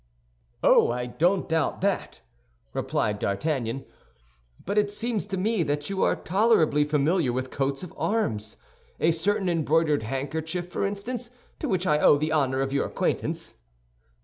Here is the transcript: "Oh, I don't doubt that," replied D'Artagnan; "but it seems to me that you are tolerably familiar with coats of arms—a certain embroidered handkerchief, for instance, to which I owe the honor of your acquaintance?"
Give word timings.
"Oh, 0.63 0.89
I 0.89 1.05
don't 1.05 1.47
doubt 1.47 1.81
that," 1.81 2.21
replied 2.73 3.19
D'Artagnan; 3.19 3.85
"but 4.65 4.79
it 4.79 4.89
seems 4.89 5.27
to 5.27 5.37
me 5.37 5.61
that 5.61 5.91
you 5.91 6.01
are 6.01 6.15
tolerably 6.15 6.85
familiar 6.85 7.31
with 7.31 7.51
coats 7.51 7.83
of 7.83 7.93
arms—a 7.95 9.11
certain 9.11 9.47
embroidered 9.47 10.01
handkerchief, 10.01 10.69
for 10.69 10.87
instance, 10.87 11.29
to 11.59 11.69
which 11.69 11.85
I 11.85 11.99
owe 11.99 12.17
the 12.17 12.31
honor 12.31 12.61
of 12.61 12.73
your 12.73 12.87
acquaintance?" 12.87 13.57